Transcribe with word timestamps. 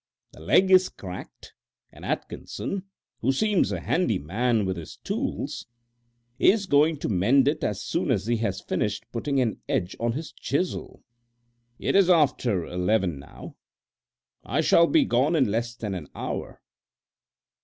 The 0.31 0.39
leg 0.39 0.71
is 0.71 0.89
cracked, 0.89 1.53
and 1.91 2.03
Atkinson, 2.03 2.85
who 3.19 3.31
seems 3.31 3.71
a 3.71 3.81
handy 3.81 4.17
man 4.17 4.65
with 4.65 4.75
his 4.75 4.95
tools, 4.95 5.67
is 6.39 6.65
going 6.65 6.97
to 7.01 7.07
mend 7.07 7.47
it 7.47 7.63
as 7.63 7.83
soon 7.83 8.09
as 8.09 8.25
he 8.25 8.37
has 8.37 8.61
finished 8.61 9.05
putting 9.11 9.39
an 9.39 9.61
edge 9.69 9.95
on 9.99 10.13
his 10.13 10.31
chisel. 10.31 11.03
It 11.77 11.95
is 11.95 12.09
after 12.09 12.65
eleven 12.65 13.19
now. 13.19 13.57
I 14.43 14.61
shall 14.61 14.87
be 14.87 15.05
gone 15.05 15.35
in 15.35 15.45
less 15.51 15.75
than 15.75 15.93
an 15.93 16.07
hour. 16.15 16.63